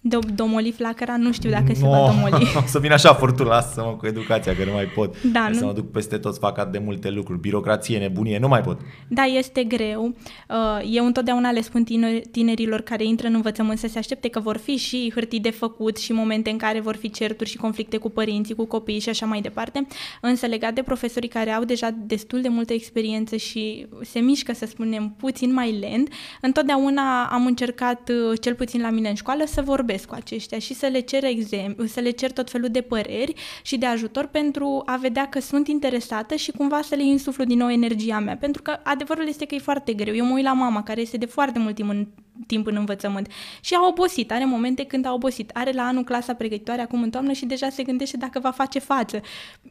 [0.05, 2.47] De domoli flacăra, nu știu dacă no, se va domoli.
[2.55, 5.21] O să vin așa furtul, lasă-mă cu educația, că nu mai pot.
[5.21, 5.53] Da, nu.
[5.53, 8.79] Să mă duc peste toți, fac atât de multe lucruri, birocrație, nebunie, nu mai pot.
[9.07, 10.15] Da, este greu.
[10.49, 11.83] Uh, eu întotdeauna le spun
[12.31, 15.97] tinerilor care intră în învățământ să se aștepte că vor fi și hârtii de făcut
[15.97, 19.25] și momente în care vor fi certuri și conflicte cu părinții, cu copiii și așa
[19.25, 19.87] mai departe.
[20.21, 24.65] Însă legat de profesorii care au deja destul de multă experiență și se mișcă, să
[24.65, 26.09] spunem, puțin mai lent,
[26.41, 30.73] întotdeauna am încercat, uh, cel puțin la mine în școală, să vorbesc cu aceștia și
[30.73, 34.81] să le cer exemplu, să le cer tot felul de păreri și de ajutor pentru
[34.85, 38.37] a vedea că sunt interesată și cumva să le insuflu din nou energia mea.
[38.37, 40.15] Pentru că adevărul este că e foarte greu.
[40.15, 42.07] Eu mă uit la mama care este de foarte mult timp în
[42.47, 43.27] timp în învățământ.
[43.61, 45.49] Și a obosit, are momente când a obosit.
[45.53, 48.79] Are la anul clasa pregătitoare acum în toamnă și deja se gândește dacă va face
[48.79, 49.21] față.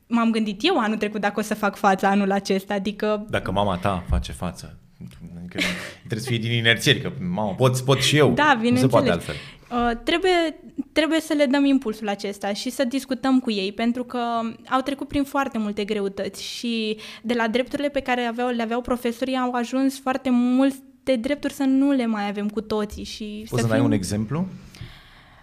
[0.06, 3.26] M-am gândit eu anul trecut dacă o să fac față anul acesta, adică...
[3.30, 4.81] Dacă mama ta face față,
[5.38, 5.58] Adică
[5.98, 8.32] trebuie să fie din inerție, că mamă, pot, pot și eu.
[8.32, 8.82] Da, bineînțeles.
[8.82, 9.34] Nu se poate altfel.
[9.72, 10.60] Uh, trebuie,
[10.92, 14.18] trebuie să le dăm impulsul acesta și să discutăm cu ei, pentru că
[14.68, 18.80] au trecut prin foarte multe greutăți și de la drepturile pe care aveau, le aveau
[18.80, 23.04] profesorii au ajuns foarte multe drepturi să nu le mai avem cu toții.
[23.04, 23.84] Și Poți să, să fim...
[23.84, 24.46] un exemplu?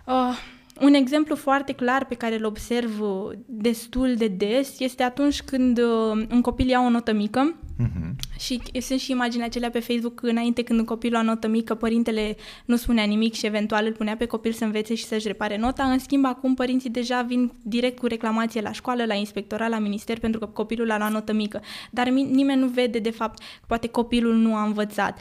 [0.06, 0.38] Uh,
[0.80, 5.78] un exemplu foarte clar pe care îl observ uh, destul de des este atunci când
[5.78, 8.40] uh, un copil ia o notă mică uh-huh.
[8.40, 12.36] și sunt și imagini acelea pe Facebook înainte când un copil lua notă mică, părintele
[12.66, 15.84] nu spunea nimic și eventual îl punea pe copil să învețe și să-și repare nota.
[15.84, 20.20] În schimb, acum părinții deja vin direct cu reclamație la școală, la inspectorat, la minister
[20.20, 21.62] pentru că copilul a luat notă mică.
[21.90, 25.20] Dar nimeni nu vede de fapt că poate copilul nu a învățat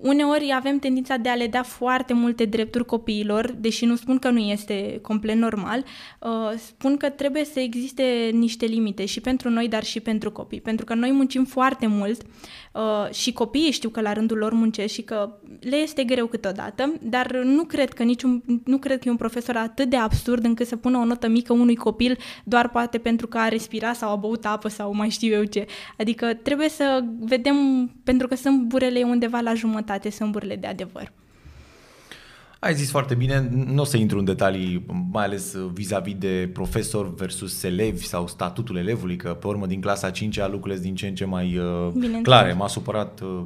[0.00, 4.30] uneori avem tendința de a le da foarte multe drepturi copiilor, deși nu spun că
[4.30, 5.84] nu este complet normal,
[6.20, 10.60] uh, spun că trebuie să existe niște limite și pentru noi, dar și pentru copii.
[10.60, 12.22] Pentru că noi muncim foarte mult
[12.78, 16.92] uh, și copiii știu că la rândul lor muncesc și că le este greu câteodată,
[17.02, 20.66] dar nu cred că niciun, nu cred că e un profesor atât de absurd încât
[20.66, 24.16] să pună o notă mică unui copil doar poate pentru că a respirat sau a
[24.16, 25.66] băut apă sau mai știu eu ce.
[25.98, 27.56] Adică trebuie să vedem,
[28.04, 31.12] pentru că sunt burele undeva la jumătate jumătate sâmburile de adevăr.
[32.60, 37.14] Ai zis foarte bine, nu o să intru în detalii, mai ales vis-a-vis de profesor
[37.14, 41.06] versus elevi sau statutul elevului, că pe urmă din clasa 5 lucrurile sunt din ce
[41.06, 42.52] în ce mai uh, clare.
[42.52, 43.44] M-a supărat uh,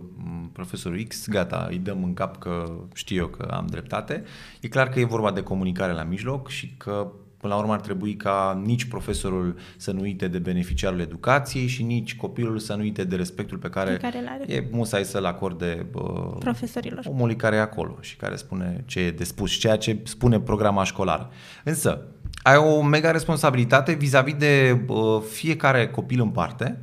[0.52, 4.24] profesorul X, gata, îi dăm în cap că știu eu că am dreptate.
[4.60, 7.80] E clar că e vorba de comunicare la mijloc și că Până la urmă ar
[7.80, 12.80] trebui ca nici profesorul să nu uite de beneficiarul educației și nici copilul să nu
[12.80, 17.04] uite de respectul pe care, pe care e musai să-l acorde uh, profesorilor.
[17.08, 20.40] omului care e acolo și care spune ce e de spus și ceea ce spune
[20.40, 21.30] programa școlară.
[21.64, 22.02] Însă,
[22.42, 26.78] ai o mega responsabilitate vis-a-vis de uh, fiecare copil în parte,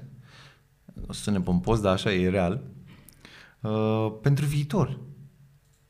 [1.07, 2.61] o să ne pompos, dar așa e real,
[3.61, 4.99] uh, pentru viitor.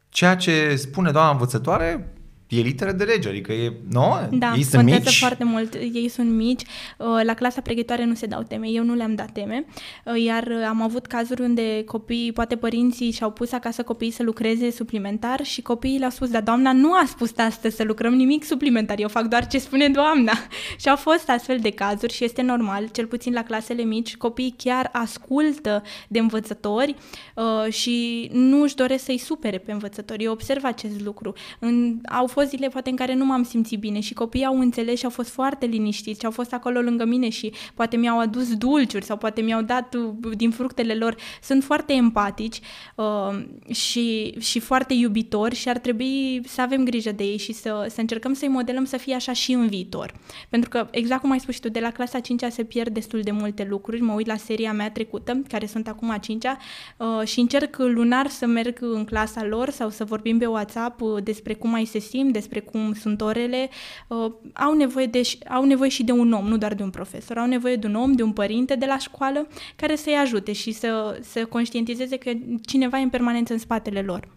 [0.10, 2.14] Ceea ce spune doamna învățătoare
[2.50, 4.28] e literă de lege, adică e, nu?
[4.32, 5.20] Da, ei sunt mici.
[5.20, 6.62] foarte mult, ei sunt mici,
[6.98, 9.66] uh, la clasa pregătoare nu se dau teme, eu nu le-am dat teme,
[10.06, 14.72] uh, iar am avut cazuri unde copiii, poate părinții și-au pus acasă copiii să lucreze
[14.72, 19.00] suplimentar și copiii le-au spus, dar doamna nu a spus astăzi să lucrăm nimic suplimentar,
[19.00, 20.34] eu fac doar ce spune doamna.
[20.82, 24.56] și au fost astfel de cazuri și este normal, cel puțin la clasele mici, copiii
[24.58, 26.96] chiar ascultă de învățători
[27.36, 30.24] uh, și nu își doresc să-i supere pe învățători.
[30.24, 31.34] Eu observ acest lucru.
[31.60, 34.60] În, au fost fost zile poate în care nu m-am simțit bine și copiii au
[34.60, 38.20] înțeles și au fost foarte liniștiți și au fost acolo lângă mine și poate mi-au
[38.20, 41.16] adus dulciuri sau poate mi-au dat uh, din fructele lor.
[41.42, 42.60] Sunt foarte empatici
[42.96, 47.86] uh, și, și foarte iubitori și ar trebui să avem grijă de ei și să,
[47.90, 50.14] să încercăm să-i modelăm să fie așa și în viitor.
[50.50, 53.22] Pentru că, exact cum ai spus și tu, de la clasa 5 se pierd destul
[53.22, 54.02] de multe lucruri.
[54.02, 58.28] Mă uit la seria mea trecută, care sunt acum a 5 uh, și încerc lunar
[58.28, 62.00] să merg în clasa lor sau să vorbim pe WhatsApp uh, despre cum mai se
[62.00, 63.70] simt, despre cum sunt orele,
[64.08, 67.38] uh, au, nevoie de, au nevoie și de un om, nu doar de un profesor,
[67.38, 70.72] au nevoie de un om, de un părinte de la școală care să-i ajute și
[70.72, 72.32] să, să conștientizeze că
[72.66, 74.28] cineva e în permanență în spatele lor.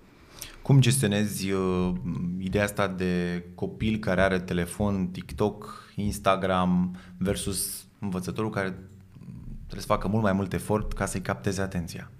[0.62, 1.92] Cum gestionezi uh,
[2.38, 8.68] ideea asta de copil care are telefon, TikTok, Instagram versus învățătorul care
[9.56, 12.10] trebuie să facă mult mai mult efort ca să-i capteze atenția?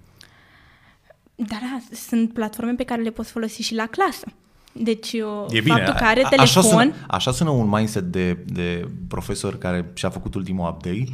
[1.35, 4.27] Dar da, sunt platforme pe care le poți folosi și la clasă.
[4.73, 5.13] Deci
[5.49, 5.75] e bine.
[5.75, 6.39] faptul că are telefon...
[6.39, 11.11] Așa sună, așa sună un mindset de, de profesor care și-a făcut ultimul update,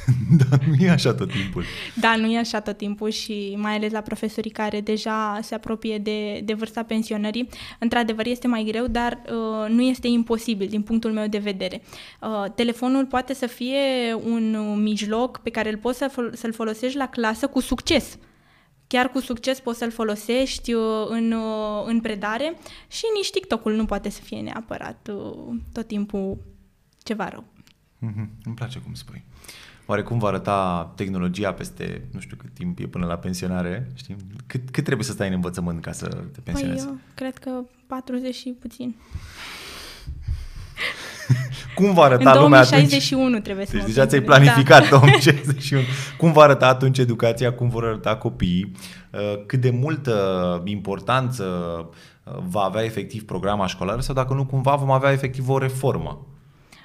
[0.48, 1.64] dar nu e așa tot timpul.
[1.94, 5.98] Da, nu e așa tot timpul și mai ales la profesorii care deja se apropie
[5.98, 7.48] de, de vârsta pensionării.
[7.78, 11.82] Într-adevăr este mai greu, dar uh, nu este imposibil din punctul meu de vedere.
[12.20, 13.78] Uh, telefonul poate să fie
[14.24, 18.04] un mijloc pe care îl poți să, să-l folosești la clasă cu succes.
[18.04, 18.30] Uh,
[18.92, 22.56] chiar cu succes poți să-l folosești uh, în, uh, în predare
[22.88, 26.38] și nici TikTok-ul nu poate să fie neapărat uh, tot timpul
[27.02, 27.44] ceva rău.
[27.96, 28.28] Mm-hmm.
[28.44, 29.24] Îmi place cum spui.
[29.86, 33.90] Oare cum va arăta tehnologia peste, nu știu cât timp e până la pensionare?
[33.94, 34.16] Știi?
[34.46, 36.84] Cât, cât trebuie să stai în învățământ ca să te pensionezi?
[36.84, 38.94] Păi eu cred că 40 și puțin.
[41.74, 43.42] Cum va arăta în lumea 2061 atunci?
[43.42, 44.52] trebuie să Deci mă deja ți-ai pensionez.
[44.52, 45.82] planificat 2061.
[46.18, 47.52] Cum va arăta atunci educația?
[47.52, 48.72] Cum vor arăta copiii?
[49.10, 50.16] Uh, Cât de multă
[50.64, 51.44] importanță
[52.24, 56.26] uh, va avea efectiv programa școlară sau dacă nu cumva vom avea efectiv o reformă?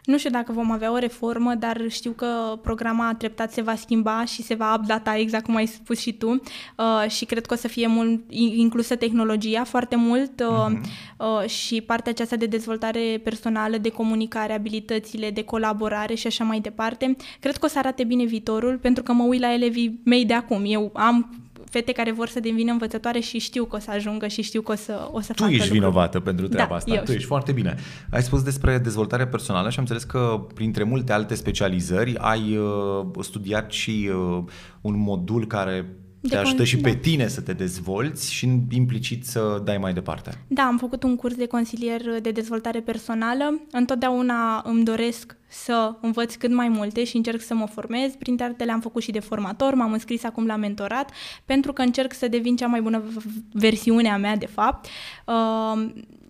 [0.07, 4.25] Nu știu dacă vom avea o reformă, dar știu că programa treptat se va schimba
[4.25, 7.57] și se va updata, exact cum ai spus și tu, uh, și cred că o
[7.57, 10.79] să fie mult inclusă tehnologia foarte mult uh,
[11.17, 16.59] uh, și partea aceasta de dezvoltare personală, de comunicare, abilitățile, de colaborare și așa mai
[16.59, 17.15] departe.
[17.39, 20.33] Cred că o să arate bine viitorul, pentru că mă uit la elevii mei de
[20.33, 20.61] acum.
[20.65, 21.46] Eu am
[21.77, 24.71] fete care vor să devină învățătoare și știu că o să ajungă și știu că
[24.71, 25.79] o să, o să Tu facă ești lucruri.
[25.79, 26.89] vinovată pentru treaba Da, asta.
[26.91, 27.15] eu Tu știu.
[27.15, 27.75] ești foarte bine.
[28.11, 33.05] Ai spus despre dezvoltare personală și am înțeles că printre multe alte specializări ai uh,
[33.23, 34.43] studiat și uh,
[34.81, 35.85] un modul care
[36.19, 36.97] De te ajută con- și pe da.
[36.97, 40.45] tine să te dezvolți și implicit să dai mai departe.
[40.47, 43.59] Da, am făcut un curs de consilier de dezvoltare personală.
[43.71, 48.11] Întotdeauna îmi doresc să învăț cât mai multe și încerc să mă formez.
[48.19, 51.11] Printre altele am făcut și de formator, m-am înscris acum la mentorat,
[51.45, 54.87] pentru că încerc să devin cea mai bună v- versiune a mea, de fapt.
[55.25, 55.85] Uh,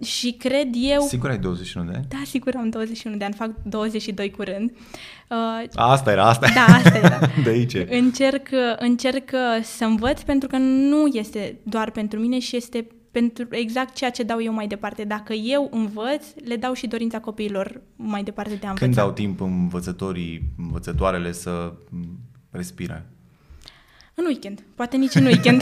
[0.06, 1.02] și cred eu...
[1.02, 2.06] Sigur ai 21 de ani?
[2.10, 4.72] Da, sigur, am 21 de ani, fac 22 curând.
[5.30, 7.20] Uh, Asta era, asta da, asta era.
[7.44, 7.74] De aici.
[7.74, 7.88] e.
[7.92, 8.48] Încerc,
[8.80, 9.30] încerc
[9.62, 12.88] să învăț pentru că nu este doar pentru mine și este
[13.20, 15.04] pentru exact ceea ce dau eu mai departe.
[15.04, 18.86] Dacă eu învăț, le dau și dorința copiilor mai departe de a învăța.
[18.86, 22.20] Când dau timp învățătorii, învățătoarele să m,
[22.52, 23.06] respire?
[24.14, 24.64] În weekend.
[24.76, 25.62] Poate nici în weekend.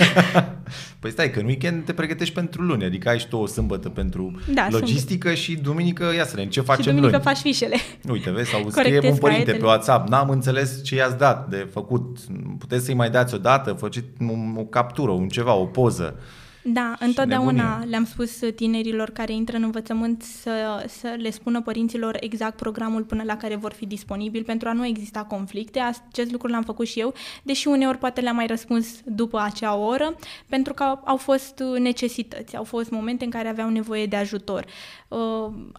[1.00, 3.90] Păi stai, că în weekend te pregătești pentru luni, adică ai și tu o sâmbătă
[3.90, 7.24] pentru Da, logistică și duminică, ia să vedem, ce și facem duminică luni?
[7.24, 7.76] faci fișele.
[8.10, 9.58] Uite, vezi, sau Corectez scrie un părinte caietele.
[9.58, 12.18] pe WhatsApp, n-am înțeles ce i-ați dat de făcut,
[12.58, 16.20] puteți să-i mai dați o dată, faceți o, o captură, un ceva, o poză.
[16.68, 17.90] Da, întotdeauna nebunie.
[17.90, 23.24] le-am spus tinerilor care intră în învățământ să, să le spună părinților exact programul până
[23.24, 25.80] la care vor fi disponibili pentru a nu exista conflicte.
[25.80, 30.16] Acest lucru l-am făcut și eu, deși uneori poate le-am mai răspuns după acea oră,
[30.48, 34.66] pentru că au fost necesități, au fost momente în care aveau nevoie de ajutor.
[35.08, 35.20] Uh,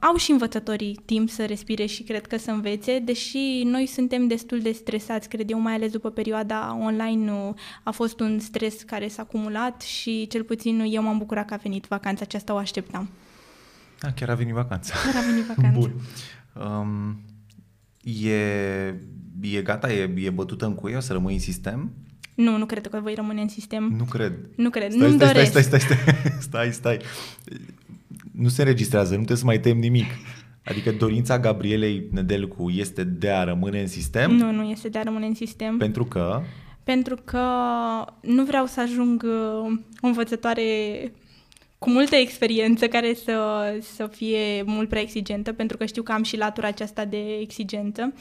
[0.01, 4.61] au și învățătorii timp să respire și cred că să învețe, deși noi suntem destul
[4.61, 9.09] de stresați, cred eu, mai ales după perioada online uh, a fost un stres care
[9.09, 13.09] s-a acumulat și cel puțin eu m-am bucurat că a venit vacanța aceasta, o așteptam.
[14.01, 14.95] Da, chiar a venit vacanța.
[15.05, 15.79] Chiar a venit vacanța.
[15.79, 15.93] Bun.
[16.63, 17.21] Um,
[18.03, 18.95] e,
[19.41, 21.93] e gata, e, e bătută în cuie, o să rămâi în sistem?
[22.35, 23.95] Nu, nu cred că voi rămâne în sistem.
[23.97, 24.33] Nu cred.
[24.57, 25.51] Nu cred, Stai, nu-mi stai, doresc.
[25.51, 26.99] stai, stai, stai, stai, stai, stai.
[28.33, 30.07] Nu se înregistrează, nu trebuie să mai tem nimic.
[30.65, 35.03] Adică dorința Gabrielei Nedelcu este de a rămâne în sistem Nu, nu este de a
[35.03, 35.77] rămâne în sistem.
[35.77, 36.43] pentru că
[36.87, 37.45] pentru că
[38.21, 40.63] nu vreau să ajung uh, o învățătoare
[41.79, 43.39] cu multă experiență care să,
[43.81, 48.13] să fie mult prea exigentă, pentru că știu că am și latura aceasta de exigență.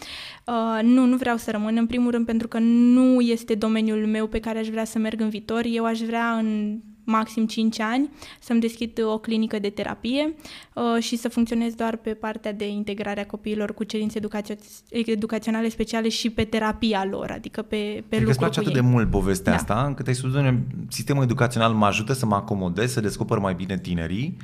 [0.46, 4.28] Uh, nu, nu vreau să rămân, în primul rând pentru că nu este domeniul meu
[4.28, 5.64] pe care aș vrea să merg în viitor.
[5.66, 10.34] Eu aș vrea în maxim 5 ani să-mi deschid o clinică de terapie
[10.74, 15.70] uh, și să funcționez doar pe partea de integrare a copiilor cu cerințe educațio- educaționale
[15.70, 18.82] speciale și pe terapia lor, adică pe, pe Adică îți lucru place cu atât ei.
[18.82, 19.58] de mult povestea Da.
[19.58, 23.54] asta, încât ai spus, "Doamne, sistemul educațional mă ajută să mă acomodez, să descoper mai
[23.54, 24.38] bine tinerii,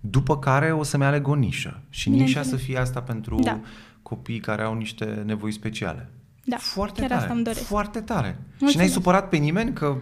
[0.00, 1.80] după care o să-mi aleg o nișă.
[1.90, 2.48] Și nișa Bineînțeles.
[2.60, 3.60] să fie asta pentru Da.
[4.02, 6.10] copiii care au niște nevoi speciale.
[6.44, 7.62] Da, foarte chiar tare, asta îmi doresc.
[7.64, 8.28] foarte tare.
[8.28, 8.76] Și Mulțumesc.
[8.76, 9.96] n-ai supărat pe nimeni că...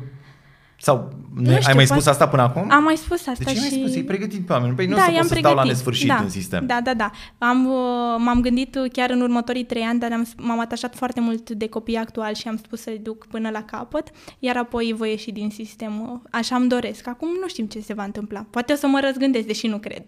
[0.81, 2.71] Sau ne, Nu ai știu, mai poate- spus asta până acum?
[2.71, 3.59] Am mai spus asta De ce și...
[3.59, 3.95] mi-ai spus?
[3.95, 4.75] E pregătit pe oameni.
[4.75, 5.73] Păi nu o da, să i-am pot să stau la pregătit.
[5.73, 6.67] nesfârșit da, în sistem.
[6.67, 7.11] Da, da, da.
[7.39, 7.75] Am, uh,
[8.19, 11.97] m-am gândit chiar în următorii trei ani, dar am, m-am atașat foarte mult de copii
[11.97, 16.23] actuali și am spus să-i duc până la capăt, iar apoi voi ieși din sistem.
[16.31, 17.07] Așa îmi doresc.
[17.09, 18.47] Acum nu știm ce se va întâmpla.
[18.51, 20.03] Poate o să mă răzgândesc, deși nu cred.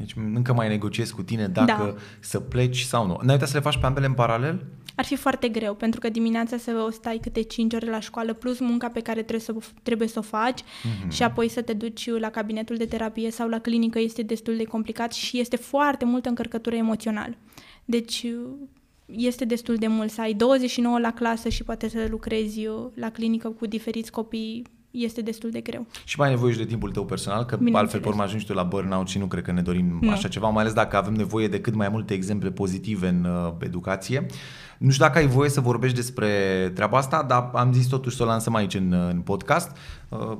[0.00, 1.94] Deci încă mai negociez cu tine dacă Da.
[2.20, 3.18] să pleci sau nu.
[3.22, 4.64] N-ai uitat să le faci pe ambele în paralel?
[4.94, 8.32] Ar fi foarte greu, pentru că dimineața să o stai câte 5 ore la școală,
[8.32, 10.60] plus munca pe care trebuie să, o- trebuie să o faci
[11.00, 11.10] Mhm.
[11.10, 14.64] și apoi să te duci la cabinetul de terapie sau la clinică este destul de
[14.64, 17.34] complicat și este foarte multă încărcătură emoțională.
[17.84, 18.26] Deci
[19.06, 23.48] este destul de mult să ai 29 la clasă și poate să lucrezi la clinică
[23.48, 25.86] cu diferiți copii este destul de greu.
[26.04, 28.62] Și mai ai nevoie și de timpul tău personal, că altfel pormă ajungi tu la
[28.62, 30.10] burnout și nu cred că ne dorim nu.
[30.10, 33.52] așa ceva, mai ales dacă avem nevoie de cât mai multe exemple pozitive în uh,
[33.58, 34.26] educație.
[34.78, 36.28] Nu știu dacă ai voie să vorbești despre
[36.74, 39.76] treaba asta, dar am zis totuși să o lansăm aici în, în podcast.
[40.08, 40.36] Uh,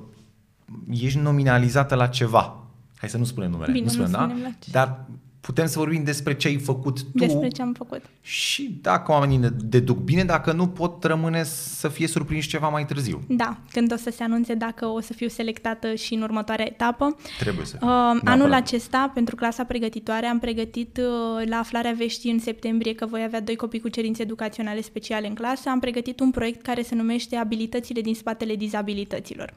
[0.90, 2.64] ești nominalizată la ceva.
[2.96, 3.72] Hai să nu spunem numele.
[3.72, 4.22] Bine, nu spunem, nu da?
[4.22, 4.70] spunem la ce.
[4.70, 5.06] Dar
[5.40, 7.08] putem să vorbim despre ce ai făcut tu.
[7.12, 8.02] Despre ce am făcut.
[8.20, 12.86] Și dacă oamenii ne deduc bine, dacă nu pot rămâne să fie surprinși ceva mai
[12.86, 13.22] târziu.
[13.28, 17.16] Da, când o să se anunțe dacă o să fiu selectată și în următoarea etapă.
[17.38, 22.38] Trebuie să uh, Anul acesta, pentru clasa pregătitoare, am pregătit uh, la aflarea veștii în
[22.38, 25.68] septembrie că voi avea doi copii cu cerințe educaționale speciale în clasă.
[25.68, 29.54] Am pregătit un proiect care se numește Abilitățile din spatele dizabilităților.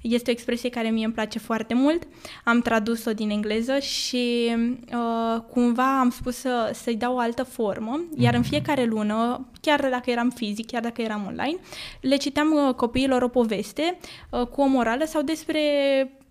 [0.00, 2.02] Este o expresie care mie îmi place foarte mult.
[2.44, 4.54] Am tradus-o din engleză și
[4.92, 8.48] uh, cumva am spus să, să-i dau o altă formă, iar în mhm.
[8.48, 11.56] fiecare lună, chiar dacă eram fizic, chiar dacă eram online,
[12.00, 13.98] le citeam uh, copiilor o poveste
[14.30, 15.60] uh, cu o morală sau despre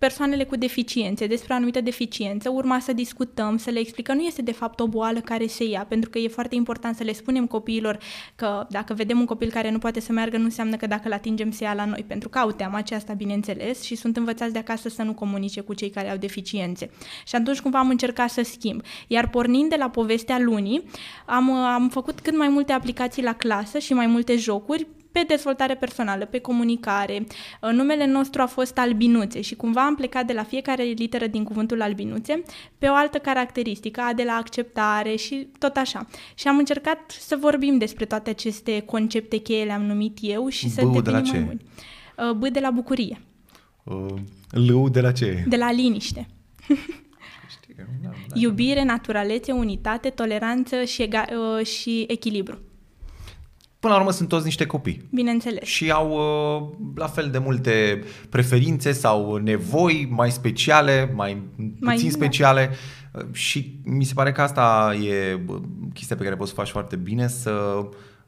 [0.02, 4.42] persoanele cu deficiențe, despre o anumită deficiență, urma să discutăm, să le explicăm, nu este
[4.42, 7.46] de fapt o boală care se ia, pentru că e foarte important să le spunem
[7.46, 7.98] copiilor
[8.34, 11.12] că dacă vedem un copil care nu poate să meargă, nu înseamnă că dacă îl
[11.12, 14.58] atingem se ia la noi, pentru că au teama aceasta, bineînțeles, și sunt învățați de
[14.58, 16.90] acasă să nu comunice cu cei care au deficiențe.
[17.26, 18.82] Și atunci cumva am încercat să schimb.
[19.06, 20.82] Iar pornind de la povestea lunii,
[21.26, 25.74] am, am făcut cât mai multe aplicații la clasă și mai multe jocuri pe dezvoltare
[25.74, 27.26] personală, pe comunicare.
[27.60, 31.44] Uh, numele nostru a fost albinuțe și cumva am plecat de la fiecare literă din
[31.44, 32.42] cuvântul albinuțe
[32.78, 36.06] pe o altă caracteristică, a de la acceptare și tot așa.
[36.34, 40.80] Și am încercat să vorbim despre toate aceste concepte cheie, le-am numit eu și să
[40.80, 41.32] devenim de la ce?
[41.32, 41.62] mai buni.
[42.30, 43.20] Uh, B de la bucurie.
[43.84, 44.14] Uh,
[44.50, 45.44] L de la ce?
[45.48, 46.26] De la liniște.
[48.02, 48.40] Da, da.
[48.40, 52.58] Iubire, naturalețe, unitate, toleranță și, ega- uh, și echilibru.
[53.82, 55.08] Până la urmă sunt toți niște copii.
[55.10, 55.68] Bineînțeles.
[55.68, 61.42] Și au uh, la fel de multe preferințe sau nevoi mai speciale, mai,
[61.80, 62.14] mai puțin da.
[62.14, 62.70] speciale.
[63.12, 65.40] Uh, și mi se pare că asta e
[65.94, 67.50] chestia pe care poți să faci foarte bine, să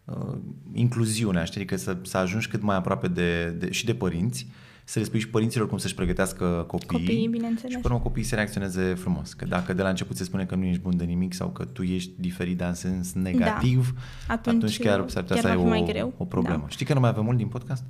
[0.04, 0.36] uh,
[0.72, 1.60] incluziunea, știi?
[1.60, 4.46] Adică să, să ajungi cât mai aproape de, de, și de părinți
[4.84, 7.00] să le spui și părinților cum să-și pregătească copiii.
[7.00, 7.72] Copiii, bineînțeles.
[7.72, 9.32] Și până copiii să reacționeze frumos.
[9.32, 11.64] Că dacă de la început se spune că nu ești bun de nimic sau că
[11.64, 13.94] tu ești diferit, dar în sens negativ,
[14.26, 14.34] da.
[14.34, 16.14] atunci, atunci chiar s-ar putea să ai o, mai greu.
[16.16, 16.62] o problemă.
[16.62, 16.68] Da.
[16.68, 17.84] Știi că nu mai avem mult din podcast?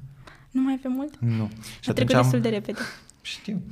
[0.50, 1.18] Nu mai avem mult?
[1.18, 1.50] Nu.
[1.80, 2.22] Și A trecut am...
[2.22, 2.78] destul de repede.
[3.22, 3.62] Știu.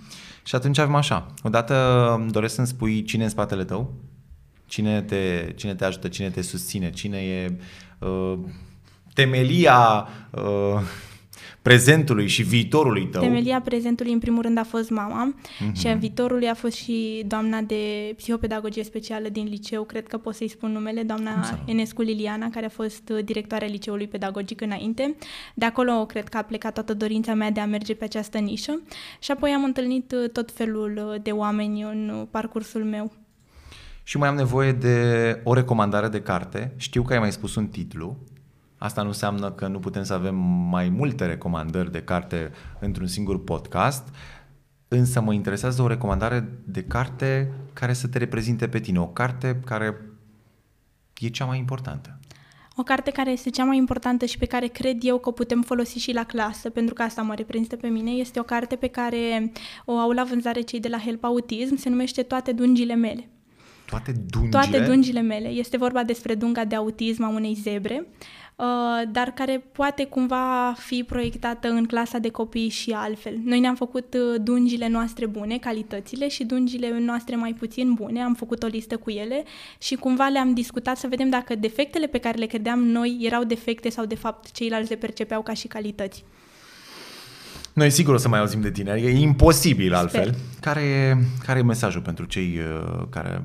[0.45, 1.27] Și atunci avem așa.
[1.43, 3.95] Odată doresc să-mi spui cine în spatele tău,
[4.67, 7.59] cine te, cine te ajută, cine te susține, cine e
[7.99, 8.39] uh,
[9.15, 10.81] temelia uh,
[11.63, 13.23] prezentului și viitorului tău.
[13.23, 15.73] Temelia prezentului, în primul rând, a fost mama mm-hmm.
[15.73, 20.35] și a viitorului a fost și doamna de psihopedagogie specială din liceu, cred că pot
[20.35, 25.15] să-i spun numele, doamna Enescu Liliana, care a fost uh, directoarea liceului pedagogic înainte.
[25.55, 28.81] De acolo, cred că a plecat toată dorința mea de a merge pe această nișă
[29.19, 33.13] și apoi am întâlnit uh, tot felul uh, de oameni în parcursul meu.
[34.05, 36.73] Și mai am nevoie de o recomandare de carte.
[36.77, 38.17] Știu că ai mai spus un titlu,
[38.83, 40.35] Asta nu înseamnă că nu putem să avem
[40.71, 44.09] mai multe recomandări de carte într-un singur podcast,
[44.89, 49.61] însă mă interesează o recomandare de carte care să te reprezinte pe tine, o carte
[49.65, 50.01] care
[51.21, 52.19] e cea mai importantă.
[52.77, 55.63] O carte care este cea mai importantă și pe care cred eu că o putem
[55.63, 58.87] folosi și la clasă, pentru că asta mă reprezintă pe mine, este o carte pe
[58.87, 59.53] care
[59.85, 63.29] o au la vânzare cei de la Help Autism, se numește Toate dungile mele.
[63.87, 64.51] Toate dungile?
[64.51, 65.49] Toate dungile mele.
[65.49, 68.07] Este vorba despre dunga de autism a unei zebre.
[68.07, 68.42] Uh, Uh,
[69.11, 73.35] dar care poate cumva fi proiectată în clasa de copii și altfel.
[73.45, 78.35] Noi ne-am făcut uh, dungile noastre bune, calitățile, și dungile noastre mai puțin bune, am
[78.35, 79.45] făcut o listă cu ele
[79.79, 83.89] și cumva le-am discutat să vedem dacă defectele pe care le credeam noi erau defecte
[83.89, 86.25] sau de fapt ceilalți le percepeau ca și calități.
[87.73, 90.35] Noi sigur o să mai auzim de tine, e imposibil altfel.
[90.61, 93.45] Care e, care e mesajul pentru cei uh, care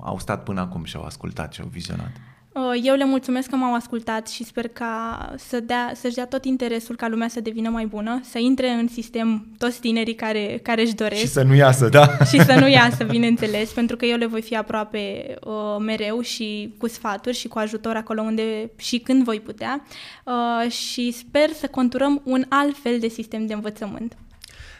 [0.00, 2.10] au stat până acum și au ascultat și au vizionat?
[2.52, 6.44] Uh, eu le mulțumesc că m-au ascultat și sper ca să dea, să-și dea tot
[6.44, 10.82] interesul ca lumea să devină mai bună, să intre în sistem toți tinerii care, care
[10.82, 11.20] își doresc.
[11.20, 12.18] Și să nu iasă, da?
[12.30, 16.74] Și să nu iasă, bineînțeles, pentru că eu le voi fi aproape uh, mereu și
[16.78, 19.84] cu sfaturi și cu ajutor acolo unde și când voi putea
[20.24, 24.16] uh, și sper să conturăm un alt fel de sistem de învățământ.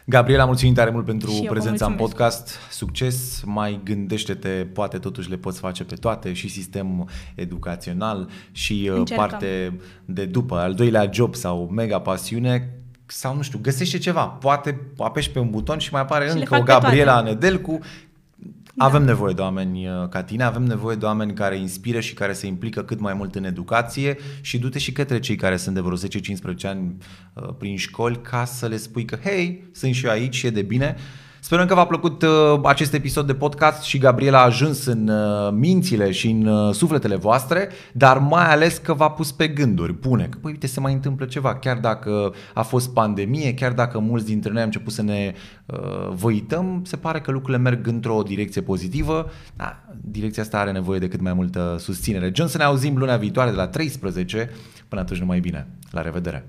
[0.06, 2.58] Gabriela, mulțumim tare mult pentru prezența în podcast.
[2.70, 8.96] Succes, mai gândește-te, poate totuși le poți face pe toate, și sistem educațional și uh,
[8.98, 9.26] Încercăm.
[9.26, 12.74] parte de după, al doilea job sau mega pasiune,
[13.06, 14.26] sau nu știu, găsește ceva.
[14.26, 17.78] Poate apeși pe un buton și mai apare și încă o Gabriela Nedelcu
[18.82, 22.32] Avem nevoie de oameni uh, ca tine, avem nevoie de oameni care inspiră și care
[22.32, 25.80] se implică cât mai mult în educație și du-te și către cei care sunt de
[25.80, 26.00] vreo 10-15
[26.62, 26.96] ani
[27.34, 30.50] uh, prin școli ca să le spui că, hei, sunt și eu aici și e
[30.50, 30.96] de bine.
[31.42, 35.52] Sperăm că v-a plăcut uh, acest episod de podcast și Gabriela a ajuns în uh,
[35.52, 39.92] mințile și în uh, sufletele voastre, dar mai ales că v-a pus pe gânduri.
[39.92, 43.98] Bune, că păi uite se mai întâmplă ceva, chiar dacă a fost pandemie, chiar dacă
[43.98, 45.34] mulți dintre noi am început să ne
[45.66, 45.78] uh,
[46.14, 51.08] văităm, se pare că lucrurile merg într-o direcție pozitivă, da, direcția asta are nevoie de
[51.08, 52.32] cât mai multă susținere.
[52.34, 54.50] John, să ne auzim luna viitoare de la 13,
[54.88, 56.46] până atunci numai bine, la revedere!